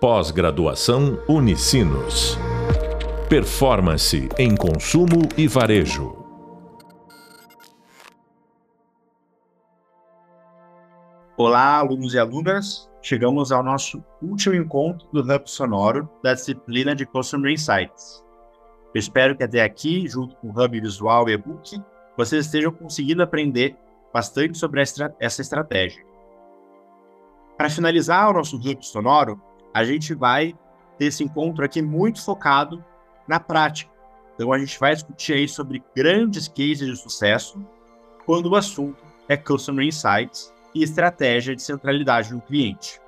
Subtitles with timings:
[0.00, 2.38] Pós-graduação Unicinos.
[3.28, 6.24] Performance em consumo e varejo.
[11.36, 12.88] Olá, alunos e alunas.
[13.02, 18.24] Chegamos ao nosso último encontro do Hub Sonoro da disciplina de Customer Insights.
[18.94, 21.76] Eu espero que até aqui, junto com o Hub Visual e e-book,
[22.16, 23.76] vocês estejam conseguindo aprender
[24.14, 26.06] bastante sobre essa estratégia.
[27.56, 29.42] Para finalizar o nosso Hub Sonoro,
[29.72, 30.54] a gente vai
[30.98, 32.84] ter esse encontro aqui muito focado
[33.26, 33.90] na prática.
[34.34, 37.60] Então, a gente vai discutir aí sobre grandes cases de sucesso
[38.24, 43.00] quando o assunto é Customer Insights e estratégia de centralidade no cliente.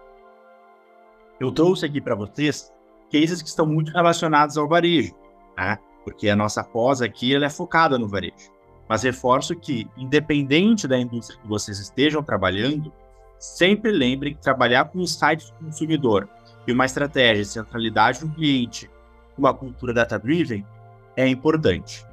[1.39, 2.73] Eu trouxe aqui para vocês
[3.11, 5.15] cases que estão muito relacionados ao varejo,
[5.57, 5.79] né?
[6.05, 8.51] porque a nossa pós aqui ela é focada no varejo.
[8.89, 12.93] Mas reforço que, independente da indústria que vocês estejam trabalhando,
[13.39, 16.29] sempre lembrem que trabalhar com site do consumidor
[16.71, 18.89] e uma estratégia de centralidade no cliente,
[19.37, 20.65] uma cultura data-driven,
[21.17, 22.07] é importante.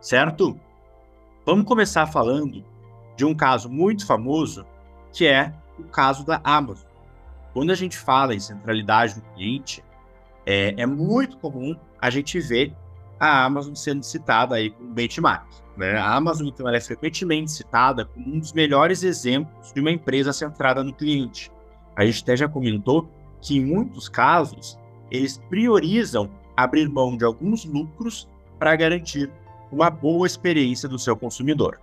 [0.00, 0.58] Certo?
[1.44, 2.62] Vamos começar falando
[3.16, 4.66] de um caso muito famoso,
[5.12, 6.88] que é o caso da Amazon.
[7.54, 9.82] Quando a gente fala em centralidade do cliente,
[10.44, 12.74] é, é muito comum a gente ver
[13.18, 15.46] a Amazon sendo citada aí como benchmark.
[15.76, 15.96] Né?
[15.96, 20.32] A Amazon, então, ela é frequentemente citada como um dos melhores exemplos de uma empresa
[20.32, 21.50] centrada no cliente.
[21.96, 23.10] A gente até já comentou
[23.40, 24.78] que, em muitos casos,
[25.10, 29.30] eles priorizam abrir mão de alguns lucros para garantir
[29.72, 31.78] uma boa experiência do seu consumidor.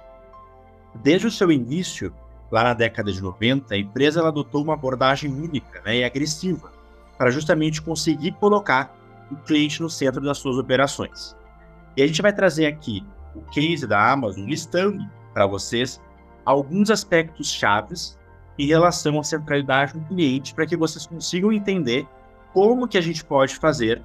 [0.95, 2.13] Desde o seu início,
[2.51, 6.71] lá na década de 90, a empresa adotou uma abordagem única né, e agressiva
[7.17, 8.95] para justamente conseguir colocar
[9.31, 11.35] o cliente no centro das suas operações.
[11.95, 13.03] E a gente vai trazer aqui
[13.35, 16.01] o case da Amazon listando para vocês
[16.45, 18.17] alguns aspectos chaves
[18.57, 22.07] em relação à centralidade do cliente para que vocês consigam entender
[22.53, 24.01] como que a gente pode fazer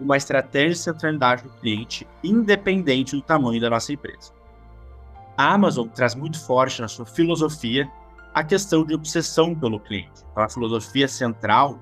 [0.00, 4.32] uma estratégia de centralidade do cliente independente do tamanho da nossa empresa.
[5.36, 7.90] A Amazon traz muito forte na sua filosofia
[8.32, 10.24] a questão de obsessão pelo cliente.
[10.30, 11.78] Então, a filosofia central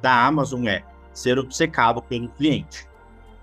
[0.00, 2.88] da Amazon é ser obcecado pelo cliente.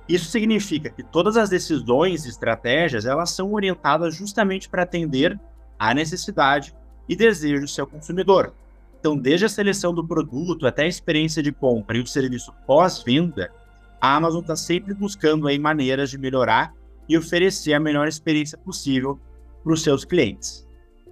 [0.08, 5.40] Isso significa que todas as decisões e estratégias elas são orientadas justamente para atender
[5.78, 6.76] à necessidade
[7.10, 8.54] e desejo do seu consumidor.
[9.00, 13.52] Então, desde a seleção do produto até a experiência de compra e o serviço pós-venda,
[14.00, 16.74] a Amazon está sempre buscando aí maneiras de melhorar
[17.08, 19.20] e oferecer a melhor experiência possível
[19.64, 20.66] para os seus clientes.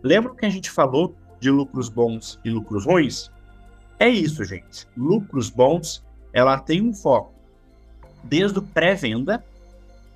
[0.03, 3.31] Lembra que a gente falou de lucros bons e lucros ruins?
[3.99, 4.87] É isso, gente.
[4.95, 7.33] Lucros bons ela tem um foco
[8.23, 9.43] desde o pré-venda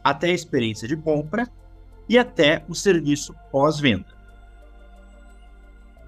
[0.04, 1.48] até a experiência de compra
[2.08, 4.21] e até o serviço pós-venda.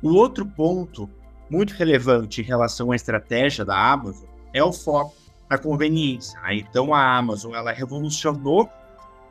[0.04, 1.10] O outro ponto
[1.50, 5.16] muito relevante em relação à estratégia da Amazon é o foco
[5.50, 6.38] na conveniência.
[6.42, 6.56] Né?
[6.56, 8.70] Então a Amazon ela revolucionou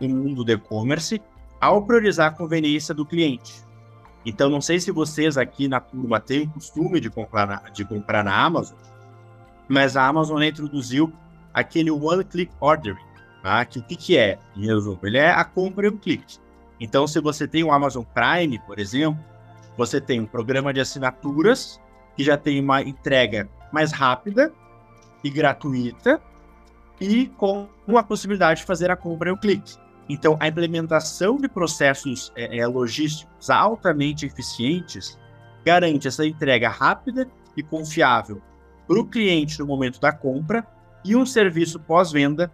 [0.01, 1.21] o mundo do e-commerce
[1.61, 3.63] ao priorizar a conveniência do cliente.
[4.25, 7.85] Então não sei se vocês aqui na turma têm o costume de comprar na, de
[7.85, 8.79] comprar na Amazon,
[9.69, 11.13] mas a Amazon introduziu
[11.53, 13.13] aquele one-click ordering.
[13.43, 13.63] Tá?
[13.67, 14.99] Que o que, que é, em resumo?
[15.03, 16.39] Ele é a compra em um clique.
[16.81, 19.23] Então, se você tem o Amazon Prime, por exemplo,
[19.77, 21.81] você tem um programa de assinaturas
[22.17, 24.53] que já tem uma entrega mais rápida
[25.25, 26.21] e gratuita
[27.01, 29.77] e com a possibilidade de fazer a compra em um clique.
[30.09, 35.19] Então, a implementação de processos é, é, logísticos altamente eficientes
[35.65, 38.43] garante essa entrega rápida e confiável
[38.87, 40.67] para o cliente no momento da compra
[41.05, 42.53] e um serviço pós-venda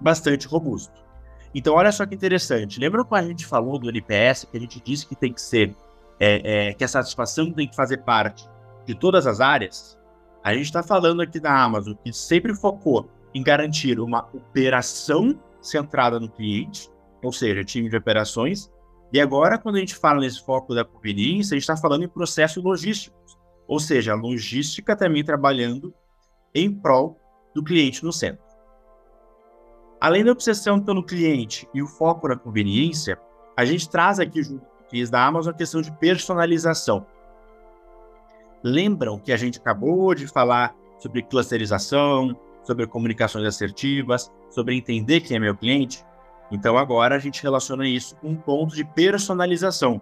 [0.00, 0.92] bastante robusto.
[1.54, 2.80] Então, olha só que interessante.
[2.80, 5.76] Lembra quando a gente falou do NPS, que a gente disse que tem que ser,
[6.18, 8.48] é, é, que a satisfação tem que fazer parte
[8.86, 9.98] de todas as áreas?
[10.42, 16.20] A gente está falando aqui da Amazon, que sempre focou em garantir uma operação centrada
[16.20, 16.90] no cliente,
[17.22, 18.70] ou seja, time de operações.
[19.12, 22.08] E agora, quando a gente fala nesse foco da conveniência, a gente está falando em
[22.08, 23.38] processos logísticos.
[23.66, 25.94] Ou seja, a logística também trabalhando
[26.54, 27.18] em prol
[27.54, 28.44] do cliente no centro.
[30.00, 33.18] Além da obsessão pelo cliente e o foco na conveniência,
[33.56, 34.66] a gente traz aqui junto
[35.02, 37.06] o da Amazon a questão de personalização.
[38.62, 45.36] Lembram que a gente acabou de falar sobre clusterização, sobre comunicações assertivas, sobre entender quem
[45.36, 46.04] é meu cliente?
[46.50, 50.00] Então agora a gente relaciona isso com um ponto de personalização,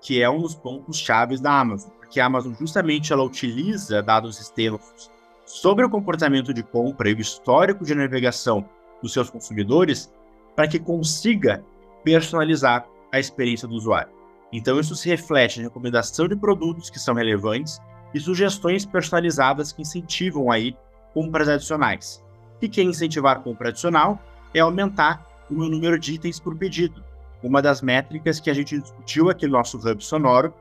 [0.00, 4.40] que é um dos pontos chaves da Amazon que a Amazon justamente ela utiliza dados
[4.40, 5.10] externos
[5.44, 8.64] sobre o comportamento de compra e o histórico de navegação
[9.02, 10.12] dos seus consumidores
[10.54, 11.64] para que consiga
[12.04, 14.12] personalizar a experiência do usuário.
[14.56, 17.80] Então isso se reflete na recomendação de produtos que são relevantes
[18.14, 20.76] e sugestões personalizadas que incentivam aí
[21.12, 22.22] compras adicionais.
[22.62, 24.16] E quem incentivar compra adicional
[24.54, 27.02] é aumentar o número de itens por pedido,
[27.42, 30.54] uma das métricas que a gente discutiu aqui no nosso Hub Sonoro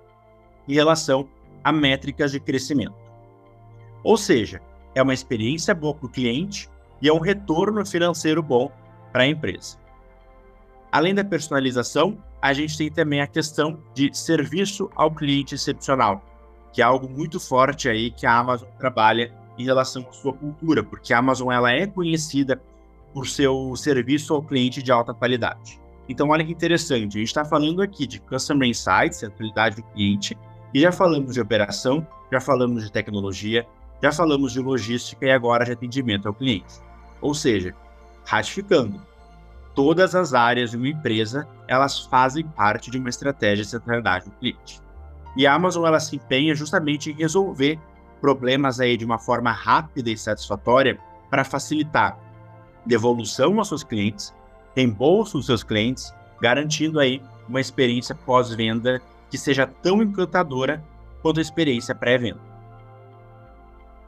[0.67, 1.29] em relação
[1.63, 2.95] a métricas de crescimento.
[4.03, 4.59] Ou seja,
[4.95, 6.67] é uma experiência boa para o cliente
[6.99, 8.71] e é um retorno financeiro bom
[9.11, 9.77] para a empresa.
[10.93, 16.23] Além da personalização, a gente tem também a questão de serviço ao cliente excepcional,
[16.71, 20.83] que é algo muito forte aí que a Amazon trabalha em relação à sua cultura,
[20.83, 22.61] porque a Amazon ela é conhecida
[23.11, 25.81] por seu serviço ao cliente de alta qualidade.
[26.07, 30.37] Então, olha que interessante, a gente está falando aqui de Customer Insights, centralidade do cliente,
[30.75, 33.65] e já falamos de operação, já falamos de tecnologia,
[33.99, 36.75] já falamos de logística e agora de atendimento ao cliente.
[37.19, 37.73] Ou seja,
[38.25, 39.01] ratificando,
[39.75, 44.31] todas as áreas de uma empresa, elas fazem parte de uma estratégia de centralidade do
[44.31, 44.81] cliente.
[45.35, 47.79] E a Amazon ela se empenha justamente em resolver
[48.21, 50.99] problemas aí de uma forma rápida e satisfatória
[51.29, 52.17] para facilitar
[52.85, 54.33] devolução aos seus clientes,
[54.75, 60.83] reembolso dos seus clientes, garantindo aí uma experiência pós-venda que seja tão encantadora
[61.21, 62.39] quanto a experiência pré-venda.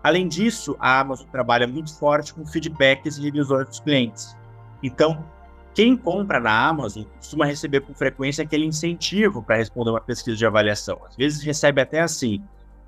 [0.04, 4.38] Além disso, a Amazon trabalha muito forte com feedbacks e revisões dos clientes.
[4.84, 5.26] Então,
[5.76, 10.46] quem compra na Amazon costuma receber com frequência aquele incentivo para responder uma pesquisa de
[10.46, 11.02] avaliação.
[11.06, 12.42] Às vezes recebe até assim: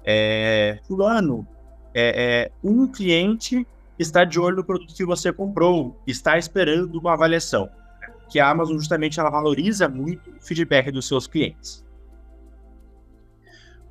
[0.06, 1.46] é, Fulano,
[1.94, 3.68] é, é, um cliente
[4.00, 7.70] está de olho no produto que você comprou, está esperando uma avaliação.
[8.30, 11.86] Que a Amazon justamente ela valoriza muito o feedback dos seus clientes.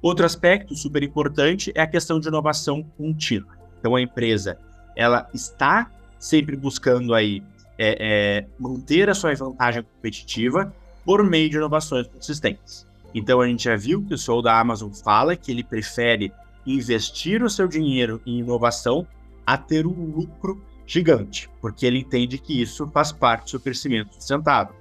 [0.00, 3.56] Outro aspecto super importante é a questão de inovação contínua.
[3.78, 4.58] Então a empresa
[4.94, 7.42] ela está sempre buscando aí
[7.78, 10.72] é, é, manter a sua vantagem competitiva
[11.04, 12.86] por meio de inovações consistentes.
[13.14, 16.32] Então a gente já viu que o CEO da Amazon fala que ele prefere
[16.66, 19.06] investir o seu dinheiro em inovação
[19.46, 24.14] a ter um lucro gigante, porque ele entende que isso faz parte do seu crescimento
[24.14, 24.74] sustentável.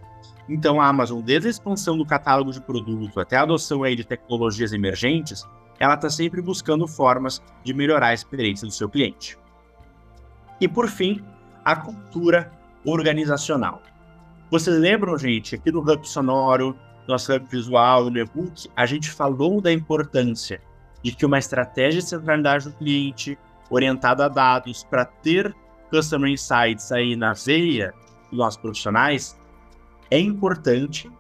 [0.50, 4.04] Então a Amazon, desde a expansão do catálogo de produtos até a adoção aí de
[4.04, 5.46] tecnologias emergentes,
[5.80, 9.38] ela está sempre buscando formas de melhorar a experiência do seu cliente.
[10.60, 11.24] E por fim,
[11.64, 12.52] a cultura
[12.86, 13.82] organizacional.
[14.52, 16.76] Vocês lembram, gente, aqui no Hub Sonoro,
[17.08, 20.62] nosso Hub Visual, no e-book, a gente falou da importância
[21.04, 23.38] de que uma estratégia de centralidade do cliente,
[23.70, 25.54] orientada a dados para ter
[25.90, 27.94] Customer Insights aí na veia
[28.30, 29.38] dos nossos profissionais,
[30.10, 31.12] é importante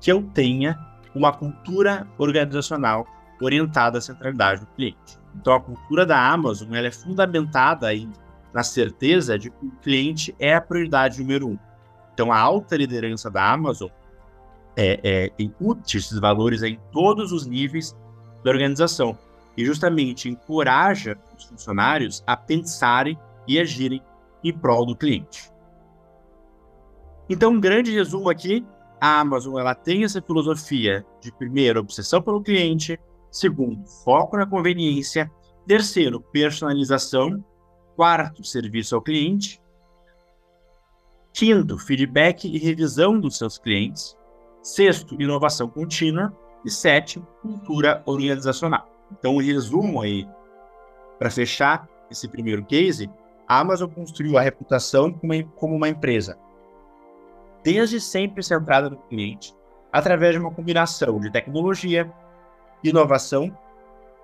[0.00, 0.78] que eu tenha
[1.14, 3.06] uma cultura organizacional
[3.40, 5.18] orientada à centralidade do cliente.
[5.34, 8.08] Então, a cultura da Amazon ela é fundamentada aí
[8.56, 11.58] na certeza de que o cliente é a prioridade número um.
[12.14, 13.90] Então, a alta liderança da Amazon
[14.74, 17.94] é, é, incute esses valores em todos os níveis
[18.42, 19.18] da organização.
[19.58, 24.02] E justamente encoraja os funcionários a pensarem e agirem
[24.42, 25.52] em prol do cliente.
[27.28, 28.64] Então, um grande resumo aqui,
[28.98, 32.98] a Amazon ela tem essa filosofia de primeiro, obsessão pelo cliente,
[33.30, 35.30] segundo, foco na conveniência,
[35.66, 37.44] terceiro, personalização,
[37.96, 39.60] quarto, serviço ao cliente,
[41.32, 44.16] quinto, feedback e revisão dos seus clientes,
[44.62, 46.32] sexto, inovação contínua
[46.64, 48.88] e sétimo, cultura organizacional.
[49.10, 50.28] Então, um resumo aí,
[51.18, 53.10] para fechar esse primeiro case,
[53.48, 55.12] a Amazon construiu a reputação
[55.56, 56.38] como uma empresa
[57.62, 59.52] desde sempre centrada no cliente,
[59.92, 62.08] através de uma combinação de tecnologia,
[62.84, 63.56] inovação,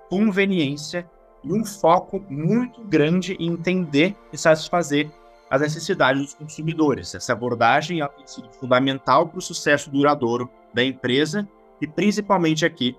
[0.08, 1.10] conveniência
[1.44, 5.10] e um foco muito grande em entender e satisfazer
[5.50, 7.14] as necessidades dos consumidores.
[7.14, 11.46] Essa abordagem tem sido fundamental para o sucesso duradouro da empresa
[11.80, 12.96] e principalmente aqui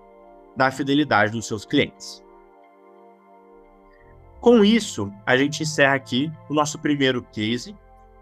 [0.55, 2.23] da fidelidade dos seus clientes.
[4.39, 7.75] Com isso, a gente encerra aqui o nosso primeiro case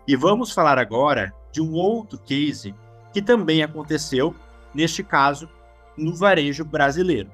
[0.07, 2.73] e vamos falar agora de um outro case
[3.11, 4.33] que também aconteceu,
[4.73, 5.49] neste caso,
[5.97, 7.29] no varejo brasileiro.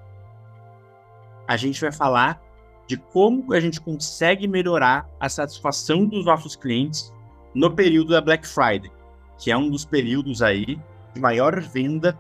[1.48, 2.41] A gente vai falar
[2.88, 7.13] de como a gente consegue melhorar a satisfação dos nossos clientes
[7.53, 8.91] no período da Black Friday,
[9.38, 10.79] que é um dos períodos aí
[11.13, 12.17] de maior venda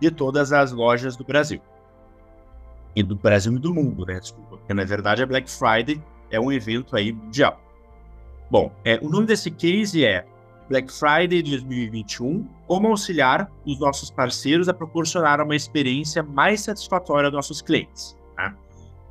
[0.00, 1.60] de todas as lojas do Brasil.
[2.96, 4.18] E do Brasil e do mundo, né?
[4.18, 7.60] Desculpa, porque na verdade a Black Friday é um evento aí mundial.
[8.50, 10.26] Bom, é, o nome desse case é
[10.68, 17.34] Black Friday 2021, como auxiliar os nossos parceiros a proporcionar uma experiência mais satisfatória aos
[17.34, 18.16] nossos clientes.
[18.36, 18.54] Tá?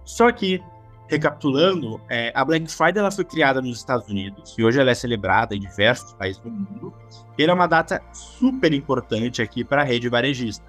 [0.05, 0.63] Só que,
[1.09, 4.93] recapitulando, é, a Black Friday ela foi criada nos Estados Unidos e hoje ela é
[4.93, 6.93] celebrada em diversos países do mundo.
[7.35, 10.63] E ela é uma data super importante aqui para a rede varejista.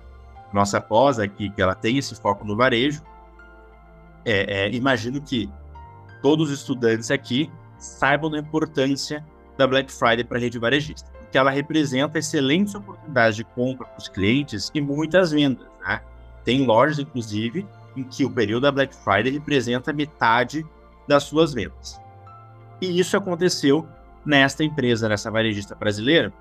[0.50, 3.02] Nossa pós aqui, que ela tem esse foco no varejo,
[4.24, 5.48] é, é, imagino que
[6.22, 9.24] todos os estudantes aqui saibam da importância
[9.58, 13.98] da Black Friday para a rede varejista, porque ela representa excelentes oportunidades de compra para
[13.98, 15.66] os clientes e muitas vendas.
[15.86, 16.00] Né?
[16.44, 17.66] Tem lojas, inclusive,
[17.96, 20.64] em que o período da Black Friday representa metade
[21.08, 22.00] das suas vendas.
[22.80, 23.86] E isso aconteceu
[24.24, 26.32] nesta empresa, nessa varejista brasileira,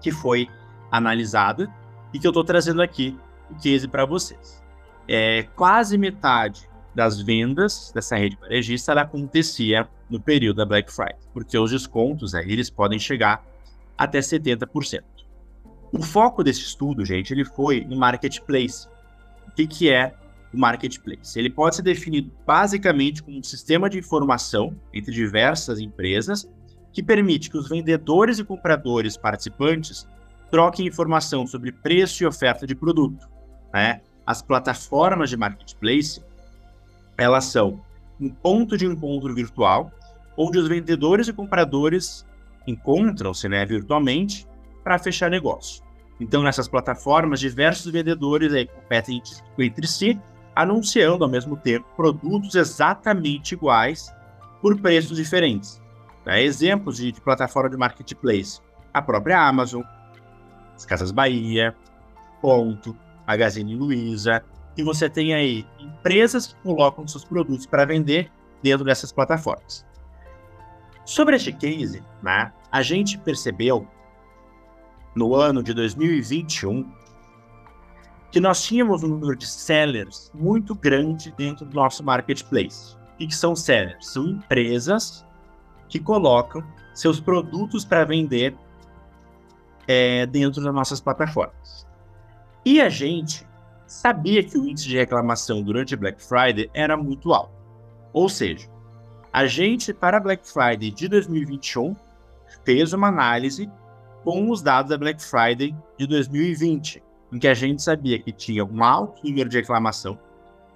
[0.00, 0.48] que foi
[0.90, 1.72] analisada
[2.12, 3.18] e que eu estou trazendo aqui
[3.50, 4.62] o case para vocês.
[5.08, 11.56] É, quase metade das vendas dessa rede varejista acontecia no período da Black Friday, porque
[11.56, 13.44] os descontos aí, eles podem chegar
[13.96, 15.02] até 70%.
[15.92, 18.88] O foco desse estudo, gente, ele foi no marketplace.
[19.46, 20.14] O que, que é
[20.52, 21.38] o marketplace?
[21.38, 26.48] Ele pode ser definido basicamente como um sistema de informação entre diversas empresas
[26.92, 30.06] que permite que os vendedores e compradores participantes
[30.50, 33.26] troquem informação sobre preço e oferta de produto.
[33.72, 34.00] Né?
[34.26, 36.22] As plataformas de marketplace
[37.16, 37.80] elas são
[38.20, 39.90] um ponto de encontro virtual
[40.36, 42.26] onde os vendedores e compradores
[42.66, 44.46] encontram-se né, virtualmente
[44.82, 45.82] para fechar negócio.
[46.20, 49.22] Então, nessas plataformas, diversos vendedores aí competem
[49.58, 50.18] entre si,
[50.54, 54.12] anunciando ao mesmo tempo produtos exatamente iguais
[54.60, 55.80] por preços diferentes.
[56.24, 56.42] Né?
[56.42, 58.60] Exemplos de, de plataforma de marketplace:
[58.92, 59.82] a própria Amazon,
[60.74, 61.74] as Casas Bahia,
[62.40, 64.42] Ponto, Magazine Luiza,
[64.76, 68.30] e você tem aí empresas que colocam seus produtos para vender
[68.62, 69.84] dentro dessas plataformas.
[71.04, 73.86] Sobre este case, né, a gente percebeu
[75.14, 76.90] no ano de 2021
[78.32, 82.96] que nós tínhamos um número de sellers muito grande dentro do nosso marketplace.
[83.14, 84.08] O que são sellers?
[84.08, 85.24] São empresas
[85.86, 88.56] que colocam seus produtos para vender
[89.86, 91.86] é, dentro das nossas plataformas.
[92.64, 93.46] E a gente
[93.86, 97.52] sabia que o índice de reclamação durante Black Friday era muito alto.
[98.14, 98.66] Ou seja,
[99.30, 101.94] a gente, para Black Friday de 2021,
[102.64, 103.70] fez uma análise
[104.24, 108.64] com os dados da Black Friday de 2020, em que a gente sabia que tinha
[108.64, 110.18] um alto número de reclamação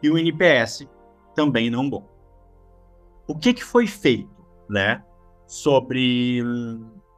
[0.03, 0.87] e o NPS
[1.35, 2.09] também não bom.
[3.29, 4.31] O que, que foi feito,
[4.69, 5.03] né,
[5.47, 6.43] sobre,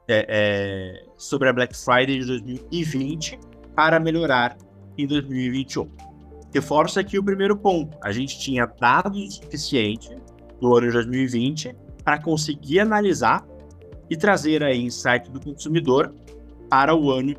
[0.08, 3.38] é, é, sobre a Black Friday de 2020
[3.74, 4.56] para melhorar
[4.96, 5.88] em 2021.
[6.52, 7.96] Reforço aqui o primeiro ponto.
[8.02, 10.10] A gente tinha dados suficientes
[10.60, 13.46] do ano de 2020 para conseguir analisar
[14.10, 16.12] e trazer aí insight do consumidor
[16.68, 17.36] para o ano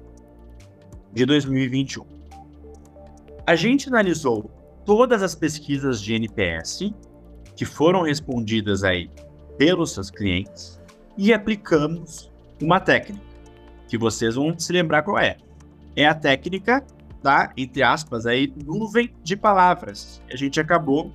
[1.13, 2.05] de 2021.
[3.45, 4.49] A gente analisou
[4.85, 6.91] todas as pesquisas de NPS
[7.55, 9.09] que foram respondidas aí
[9.57, 10.79] pelos seus clientes
[11.17, 13.29] e aplicamos uma técnica
[13.87, 15.37] que vocês vão se lembrar qual é.
[15.95, 16.85] É a técnica
[17.21, 20.21] da, entre aspas, aí, nuvem de palavras.
[20.31, 21.11] A gente acabou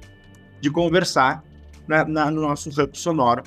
[0.60, 1.42] de conversar
[1.86, 3.42] na, na, no nosso hub sonoro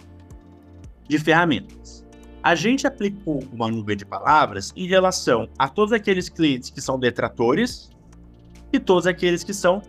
[1.07, 2.06] de ferramentas.
[2.47, 6.97] A gente aplicou uma nuvem de palavras em relação a todos aqueles clientes que são
[6.97, 7.91] detratores
[8.71, 9.81] e todos aqueles que são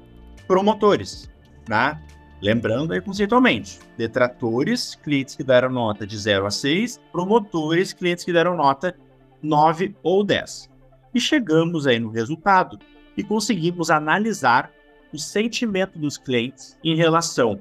[0.45, 1.31] promotores,
[1.69, 2.03] né?
[2.43, 8.33] Lembrando aí conceitualmente, detratores, clientes que deram nota de 0 a 6, promotores, clientes que
[8.33, 8.93] deram nota
[9.41, 10.69] 9 ou 10
[11.15, 12.77] e chegamos aí no resultado
[13.17, 14.73] e conseguimos analisar
[15.15, 17.61] o sentimento dos clientes em relação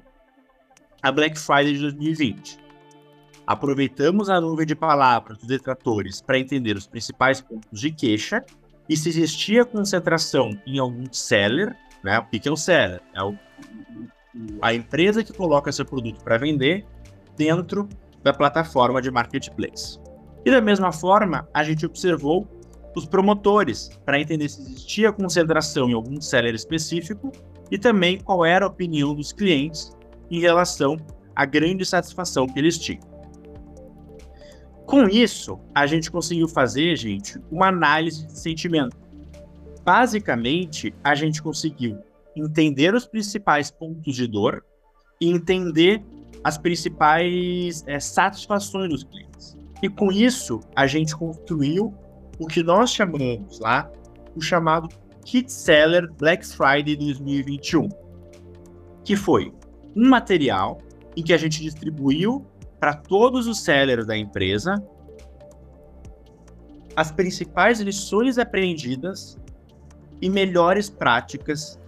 [1.04, 2.66] à Black Friday de 2020.
[3.48, 8.44] Aproveitamos a nuvem de palavras dos detratores para entender os principais pontos de queixa
[8.90, 11.74] e se existia concentração em algum seller,
[12.04, 12.20] né?
[12.20, 13.02] O que é o seller?
[13.16, 13.34] É o,
[14.62, 16.86] a empresa que coloca seu produto para vender
[17.38, 17.88] dentro
[18.22, 19.98] da plataforma de marketplace.
[20.46, 22.46] E da mesma forma, a gente observou
[22.94, 27.32] os promotores, para entender se existia concentração em algum seller específico
[27.72, 29.96] e também qual era a opinião dos clientes
[30.30, 30.98] em relação
[31.36, 33.17] à grande satisfação que eles tinham.
[34.88, 38.96] Com isso, a gente conseguiu fazer, gente, uma análise de sentimento.
[39.84, 42.00] Basicamente, a gente conseguiu
[42.34, 44.64] entender os principais pontos de dor
[45.20, 46.02] e entender
[46.42, 49.58] as principais é, satisfações dos clientes.
[49.84, 51.94] E com isso, a gente construiu
[52.40, 53.92] o que nós chamamos lá
[54.38, 54.88] o chamado
[55.26, 57.90] Kit Seller Black Friday 2021,
[59.04, 59.52] que foi
[59.94, 60.80] um material
[61.18, 62.46] em que a gente distribuiu
[62.80, 64.76] para todos os sellers da empresa
[66.96, 69.38] as principais lições aprendidas
[70.20, 71.80] e melhores práticas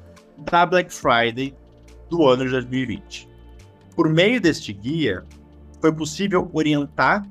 [0.52, 1.56] da Black Friday
[2.10, 3.28] do ano de 2020.
[3.96, 5.26] Por meio deste guia,
[5.82, 7.28] foi possível orientar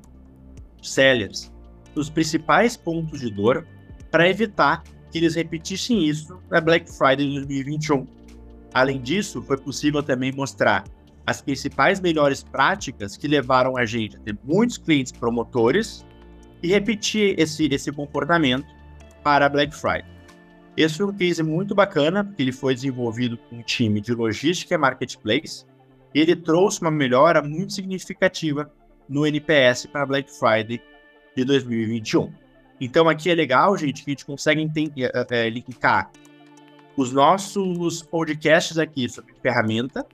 [0.82, 1.52] sellers
[1.94, 3.66] os principais pontos de dor
[4.10, 8.06] para evitar que eles repetissem isso na Black Friday de 2021.
[8.72, 10.84] Além disso, foi possível também mostrar
[11.28, 16.02] as principais melhores práticas que levaram a gente a ter muitos clientes promotores
[16.62, 18.66] e repetir esse, esse comportamento
[19.22, 20.10] para a Black Friday.
[20.74, 24.74] Esse foi um case muito bacana, porque ele foi desenvolvido com um time de logística
[24.74, 25.66] e marketplace,
[26.14, 28.72] e ele trouxe uma melhora muito significativa
[29.06, 30.80] no NPS para a Black Friday
[31.36, 32.32] de 2021.
[32.80, 34.66] Então aqui é legal, gente, que a gente consegue
[35.30, 36.10] é, linkar
[36.96, 40.06] os nossos podcasts aqui sobre ferramenta,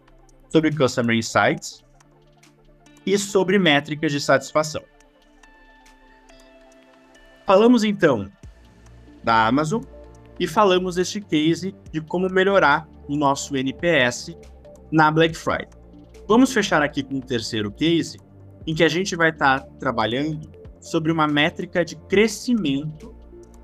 [0.55, 1.85] sobre Customer Insights
[3.05, 4.85] e sobre métricas de satisfação.
[7.45, 8.31] Falamos então
[9.25, 9.83] da Amazon
[10.39, 14.37] e falamos deste case de como melhorar o nosso NPS
[14.93, 15.71] na Black Friday.
[16.29, 18.21] Vamos fechar aqui com um terceiro case
[18.65, 20.49] em que a gente vai estar tá trabalhando
[20.81, 23.13] sobre uma métrica de crescimento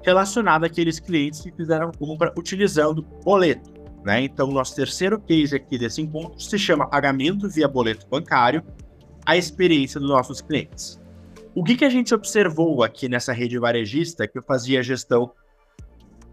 [0.02, 3.79] relacionada àqueles clientes que fizeram compra utilizando boleto.
[4.04, 4.22] Né?
[4.22, 8.62] Então, nosso terceiro case aqui desse encontro se chama Pagamento via Boleto Bancário,
[9.26, 11.00] a experiência dos nossos clientes.
[11.54, 15.32] O que, que a gente observou aqui nessa rede varejista que eu fazia a gestão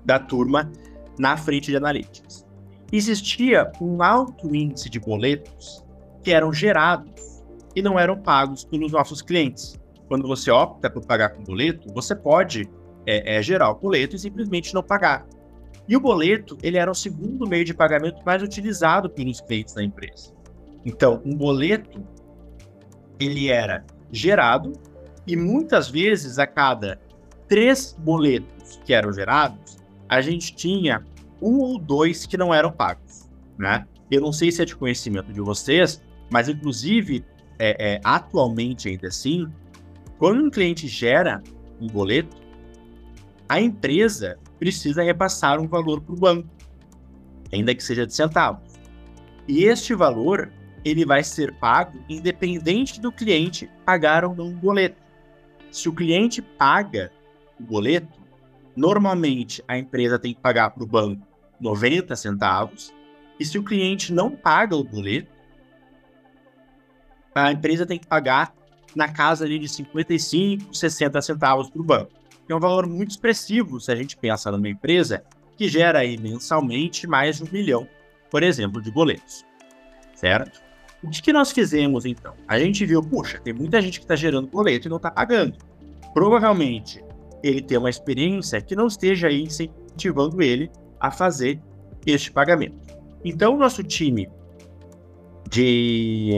[0.05, 0.71] da turma
[1.17, 2.45] na frente de Analytics?
[2.91, 5.83] Existia um alto índice de boletos
[6.23, 7.43] que eram gerados
[7.75, 9.77] e não eram pagos pelos nossos clientes.
[10.07, 12.69] Quando você opta por pagar com boleto, você pode
[13.05, 15.27] é, é, gerar o boleto e simplesmente não pagar.
[15.87, 19.83] E o boleto, ele era o segundo meio de pagamento mais utilizado pelos clientes da
[19.83, 20.33] empresa.
[20.85, 22.03] Então, um boleto,
[23.19, 24.73] ele era gerado
[25.25, 26.99] e muitas vezes a cada
[27.47, 29.77] três boletos que eram gerados,
[30.09, 31.05] a gente tinha
[31.41, 33.85] um ou dois que não eram pagos, né?
[34.09, 37.25] Eu não sei se é de conhecimento de vocês, mas inclusive,
[37.59, 39.47] é, é, atualmente ainda assim,
[40.17, 41.43] quando um cliente gera
[41.79, 42.35] um boleto,
[43.49, 46.49] a empresa precisa repassar um valor para o banco,
[47.51, 48.73] ainda que seja de centavos.
[49.47, 50.51] E este valor
[50.83, 55.01] ele vai ser pago independente do cliente pagar ou não o boleto.
[55.71, 57.11] Se o cliente paga
[57.59, 58.19] o boleto,
[58.75, 61.25] normalmente a empresa tem que pagar para o banco
[61.59, 62.93] 90 centavos,
[63.39, 65.31] e se o cliente não paga o boleto,
[67.33, 68.53] a empresa tem que pagar
[68.95, 72.11] na casa ali de 55, 60 centavos para o banco
[72.47, 75.21] que é um valor muito expressivo se a gente pensa numa empresa
[75.57, 77.85] que gera aí mensalmente mais de um milhão,
[78.31, 79.45] por exemplo, de boletos,
[80.15, 80.61] certo?
[81.03, 82.33] O que, nós fizemos então?
[82.47, 85.57] A gente viu, puxa, tem muita gente que está gerando boleto e não está pagando.
[86.13, 87.03] Provavelmente
[87.43, 91.59] ele tem uma experiência que não esteja aí incentivando ele a fazer
[92.05, 92.77] este pagamento.
[93.23, 94.29] Então, o nosso time
[95.49, 96.31] de,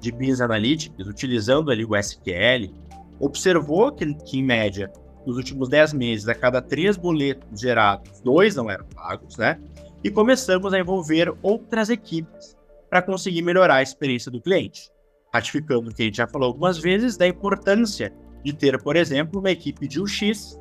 [0.00, 2.72] de Business Analytics, utilizando ali o SQL,
[3.18, 4.92] observou que, que em média
[5.26, 9.58] nos últimos 10 meses, a cada três boletos gerados, dois não eram pagos, né?
[10.02, 12.56] E começamos a envolver outras equipes
[12.90, 14.90] para conseguir melhorar a experiência do cliente.
[15.32, 18.12] Ratificando o que a gente já falou algumas vezes da importância
[18.44, 20.58] de ter, por exemplo, uma equipe de UX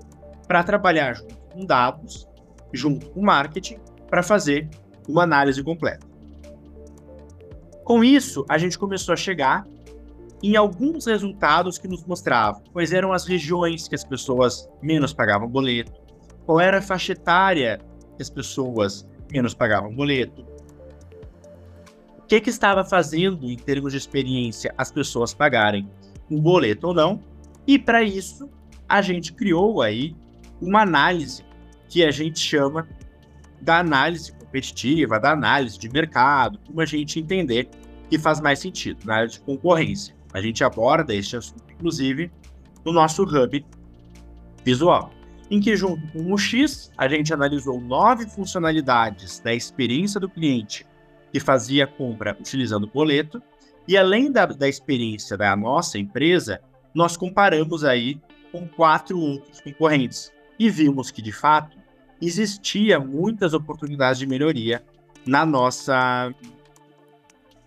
[0.47, 2.27] para trabalhar junto com dados,
[2.73, 3.77] junto com marketing,
[4.09, 4.69] para fazer
[5.07, 6.07] uma análise completa.
[7.83, 9.67] Com isso, a gente começou a chegar
[10.43, 12.61] em alguns resultados que nos mostravam.
[12.73, 15.93] Quais eram as regiões que as pessoas menos pagavam boleto,
[16.45, 17.79] qual era a faixa etária
[18.17, 20.45] que as pessoas menos pagavam boleto,
[22.19, 25.89] o que, que estava fazendo em termos de experiência as pessoas pagarem
[26.29, 27.21] um boleto ou não,
[27.65, 28.49] e para isso
[28.87, 30.15] a gente criou aí
[30.61, 31.43] uma análise
[31.87, 32.87] que a gente chama
[33.61, 37.69] da análise competitiva, da análise de mercado, como a gente entender
[38.09, 40.13] que faz mais sentido na área de concorrência.
[40.33, 42.31] A gente aborda este assunto, inclusive,
[42.83, 43.65] no nosso hub
[44.63, 45.11] visual,
[45.49, 50.85] em que, junto com o X, a gente analisou nove funcionalidades da experiência do cliente
[51.31, 53.41] que fazia a compra utilizando o boleto,
[53.87, 56.61] e além da, da experiência da nossa empresa,
[56.93, 60.31] nós comparamos aí com quatro outros concorrentes.
[60.59, 61.77] E vimos que, de fato,
[62.21, 64.83] existia muitas oportunidades de melhoria
[65.25, 66.33] na nossa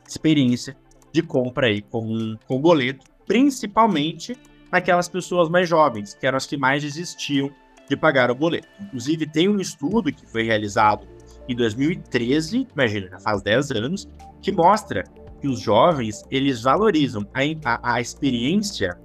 [0.08, 0.76] experiência
[1.12, 4.36] de compra aí com, com boleto, principalmente
[4.70, 7.50] naquelas pessoas mais jovens, que eram as que mais desistiam
[7.88, 8.68] de pagar o boleto.
[8.80, 11.06] Inclusive, tem um estudo que foi realizado
[11.48, 14.08] em 2013, imagina, já faz 10 anos,
[14.42, 15.04] que mostra
[15.40, 18.98] que os jovens, eles valorizam a, a, a experiência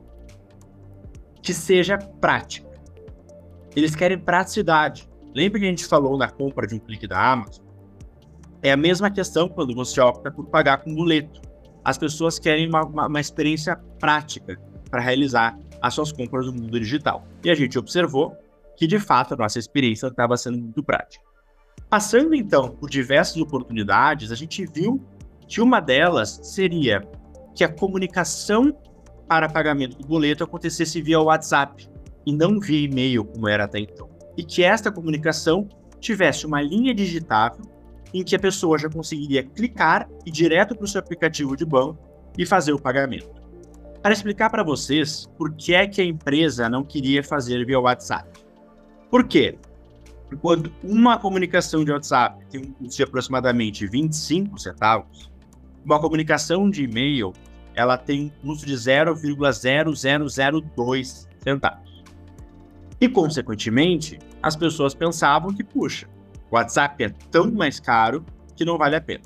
[1.42, 2.70] que seja prática.
[3.76, 5.10] Eles querem praticidade.
[5.34, 7.66] Lembra que a gente falou na compra de um clique da Amazon?
[8.62, 11.42] É a mesma questão quando você opta por pagar com boleto
[11.84, 16.80] as pessoas querem uma, uma, uma experiência prática para realizar as suas compras no mundo
[16.80, 17.26] digital.
[17.44, 18.36] E a gente observou
[18.78, 21.24] que, de fato, a nossa experiência estava sendo muito prática.
[21.90, 25.04] Passando então por diversas oportunidades, a gente viu
[25.48, 27.06] que uma delas seria
[27.56, 28.74] que a comunicação
[29.28, 31.90] para pagamento do boleto acontecesse via WhatsApp
[32.26, 34.10] e não via e-mail, como era até então.
[34.38, 35.68] E que esta comunicação
[36.00, 37.66] tivesse uma linha digitável
[38.14, 41.98] em que a pessoa já conseguiria clicar e direto para o seu aplicativo de banco
[42.38, 43.30] e fazer o pagamento.
[44.02, 48.30] Para explicar para vocês por que é que a empresa não queria fazer via WhatsApp.
[49.10, 49.58] Por quê?
[50.42, 55.30] Quando uma comunicação de WhatsApp tem um custo de aproximadamente 25 centavos,
[55.84, 57.34] uma comunicação de e-mail
[57.76, 61.92] ela tem um custo de 0,0002 centavos.
[63.00, 66.08] E, consequentemente, as pessoas pensavam que, puxa,
[66.52, 69.24] o WhatsApp é tão mais caro que não vale a pena.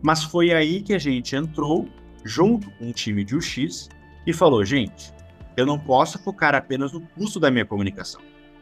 [0.00, 1.88] Mas foi aí que a gente entrou,
[2.24, 3.88] junto com o time de UX,
[4.24, 5.12] e falou: gente,
[5.56, 8.20] eu não posso focar apenas no custo da minha comunicação.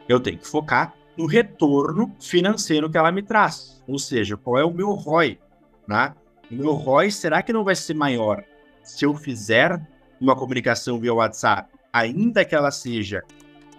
[0.09, 3.83] Eu tenho que focar no retorno financeiro que ela me traz.
[3.87, 5.39] Ou seja, qual é o meu ROI.
[5.87, 6.13] Né?
[6.49, 8.43] O meu ROI será que não vai ser maior
[8.83, 9.79] se eu fizer
[10.19, 13.21] uma comunicação via WhatsApp, ainda que ela seja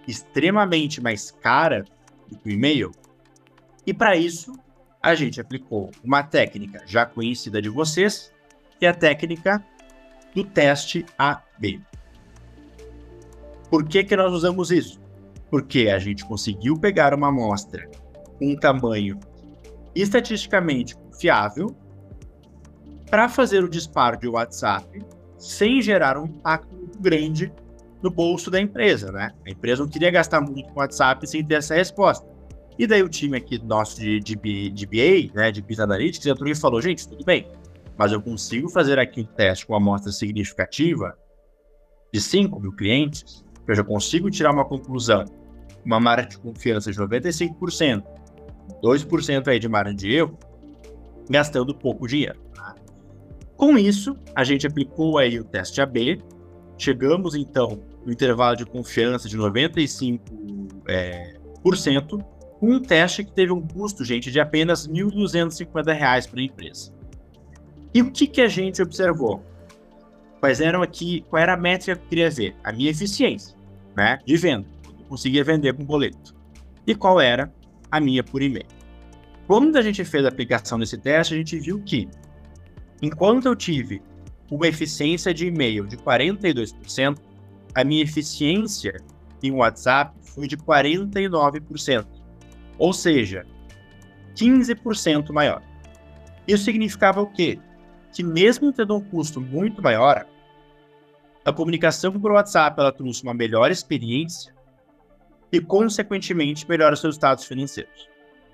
[0.07, 1.85] extremamente mais cara
[2.29, 2.93] do que o e-mail?
[3.89, 4.53] E para isso,
[5.03, 8.31] a gente aplicou uma técnica já conhecida de vocês,
[8.79, 9.65] que é a técnica
[10.35, 11.81] do teste AB.
[13.71, 15.01] Por que, que nós usamos isso?
[15.51, 17.91] Porque a gente conseguiu pegar uma amostra
[18.39, 19.19] com um tamanho
[19.95, 21.75] estatisticamente confiável
[23.11, 25.03] para fazer o disparo de WhatsApp
[25.39, 27.51] sem gerar um impacto grande
[28.03, 29.33] no bolso da empresa, né?
[29.47, 32.38] A empresa não queria gastar muito com WhatsApp sem ter essa resposta.
[32.79, 36.49] E daí o time aqui nosso de, de, de BA, né, de Business Analytics, entrou
[36.49, 37.49] e falou, gente, tudo bem,
[37.97, 41.19] mas eu consigo fazer aqui um teste com uma amostra significativa
[42.13, 45.25] de 5 mil clientes, eu já consigo tirar uma conclusão,
[45.85, 48.05] uma margem de confiança de 95%,
[48.83, 50.39] 2% aí de margem de erro,
[51.29, 52.39] gastando pouco dinheiro.
[52.55, 52.77] Tá?
[53.57, 56.23] Com isso, a gente aplicou aí o teste AB,
[56.79, 60.21] chegamos então no intervalo de confiança de 95%,
[60.87, 62.25] é, por cento,
[62.61, 66.93] um teste que teve um custo, gente, de apenas R$ 1.250 para a empresa.
[67.95, 69.43] E o que, que a gente observou?
[70.41, 72.55] Quais eram aqui, qual era a métrica que eu queria ver?
[72.63, 73.57] A minha eficiência,
[73.97, 74.67] né, de venda.
[74.87, 76.35] Eu conseguia vender com boleto.
[76.87, 77.53] E qual era
[77.91, 78.67] a minha por e-mail?
[79.47, 82.09] Quando a gente fez a aplicação desse teste, a gente viu que,
[83.01, 84.03] enquanto eu tive
[84.51, 87.19] uma eficiência de e-mail de 42%,
[87.75, 89.01] a minha eficiência
[89.43, 92.18] em WhatsApp foi de 49%.
[92.79, 93.45] Ou seja,
[94.35, 95.63] 15% maior.
[96.47, 97.59] Isso significava o quê?
[98.13, 100.27] Que mesmo tendo um custo muito maior,
[101.45, 104.55] a comunicação por WhatsApp ela trouxe uma melhor experiência
[105.51, 108.09] e, consequentemente, melhores resultados financeiros.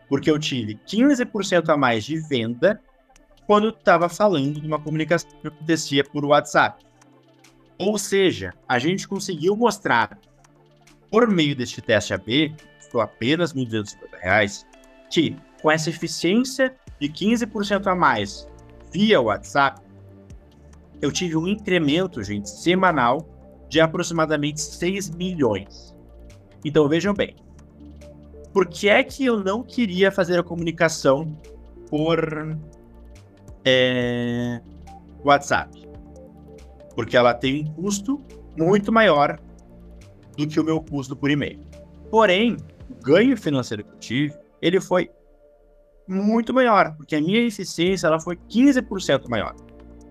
[0.09, 2.81] Porque eu tive 15% a mais de venda
[3.47, 6.85] quando estava falando de uma comunicação que acontecia por WhatsApp.
[7.79, 10.19] Ou seja, a gente conseguiu mostrar,
[11.11, 12.55] por meio deste teste AB,
[12.95, 14.65] custou apenas R$ 1.250,
[15.11, 18.49] que com essa eficiência de 15% a mais
[18.93, 19.81] via WhatsApp,
[21.03, 23.29] eu tive um incremento, gente, semanal
[23.69, 25.95] de aproximadamente 6 milhões.
[26.65, 27.35] Então vejam bem,
[28.53, 31.33] por que é que eu não queria fazer a comunicação
[31.91, 32.57] por
[33.65, 34.61] é,
[35.25, 35.83] WhatsApp?
[36.95, 38.23] Porque ela tem um custo
[38.57, 39.41] muito maior
[40.37, 41.61] do que o meu custo por e-mail.
[42.11, 42.57] Porém,
[43.03, 45.11] ganho financeiro que eu tive, ele foi
[46.07, 49.55] muito maior, porque a minha eficiência ela foi 15% maior.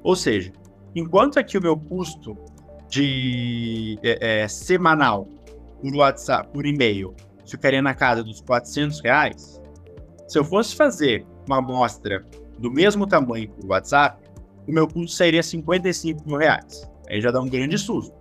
[0.03, 0.51] Ou seja,
[0.95, 2.37] enquanto aqui o meu custo
[2.89, 5.27] de é, é, semanal
[5.81, 7.15] por WhatsApp, por e-mail,
[7.45, 9.61] ficaria na casa dos 400 reais,
[10.27, 12.25] se eu fosse fazer uma amostra
[12.57, 14.23] do mesmo tamanho por WhatsApp,
[14.67, 16.89] o meu custo seria 55 mil reais.
[17.09, 18.15] Aí já dá um grande susto.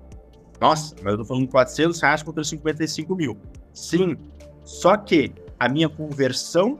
[0.60, 3.36] Nossa, mas eu tô falando 400 reais contra 55 mil.
[3.72, 4.16] Sim,
[4.64, 6.78] só que a minha conversão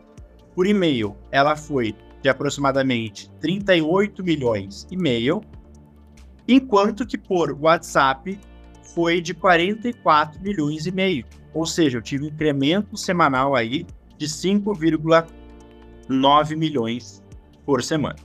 [0.55, 5.41] por e-mail, ela foi de aproximadamente 38 milhões e meio,
[6.47, 8.39] enquanto que por WhatsApp
[8.95, 11.25] foi de 44 milhões e meio.
[11.55, 17.23] Ou seja, eu tive um incremento semanal aí de 5,9 milhões
[17.65, 18.17] por semana.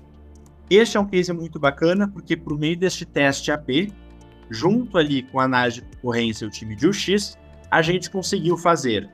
[0.69, 3.91] Este é um case muito bacana, porque por meio deste teste AP,
[4.49, 7.37] junto ali com a análise de concorrência e o time de UX,
[7.71, 9.09] a gente conseguiu fazer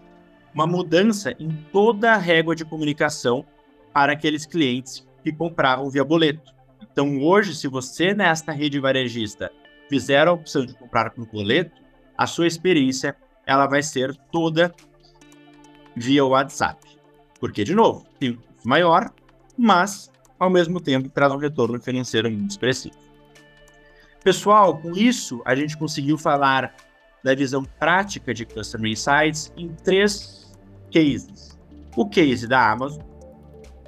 [0.53, 3.45] uma mudança em toda a régua de comunicação
[3.93, 6.53] para aqueles clientes que compravam via boleto.
[6.81, 9.51] Então, hoje, se você nesta rede varejista
[9.89, 11.81] fizer a opção de comprar por boleto,
[12.17, 14.73] a sua experiência ela vai ser toda
[15.95, 16.79] via WhatsApp.
[17.39, 19.11] Porque, de novo, tem maior,
[19.57, 22.95] mas ao mesmo tempo traz um retorno financeiro muito expressivo.
[24.23, 26.73] Pessoal, com isso a gente conseguiu falar
[27.23, 30.42] da visão prática de Customer Insights em três
[30.93, 31.57] cases.
[31.97, 33.01] O case da Amazon,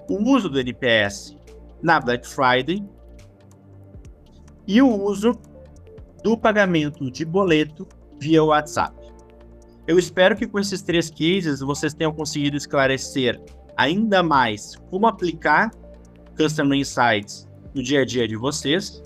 [0.10, 1.36] o uso do NPS
[1.82, 2.84] na Black Friday
[4.68, 5.34] e o uso
[6.24, 7.88] do pagamento de boleto
[8.20, 8.96] via WhatsApp.
[9.88, 13.40] Eu espero que com esses três cases vocês tenham conseguido esclarecer
[13.78, 15.70] ainda mais como aplicar
[16.36, 19.04] Customer Insights no dia a dia de vocês.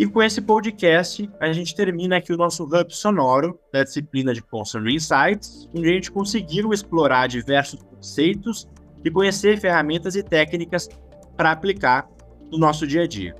[0.00, 4.40] E com esse podcast, a gente termina aqui o nosso hub sonoro da disciplina de
[4.40, 8.66] Customer Insights, onde a gente conseguiu explorar diversos conceitos
[9.04, 10.88] e conhecer ferramentas e técnicas
[11.36, 12.08] para aplicar
[12.50, 13.36] no nosso dia a dia.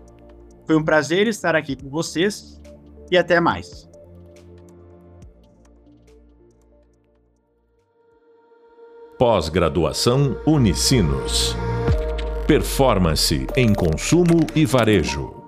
[0.67, 2.61] Foi um prazer estar aqui com vocês
[3.11, 3.89] e até mais.
[9.19, 11.57] Pós-graduação Unicinos.
[12.47, 15.40] Performance em consumo e varejo.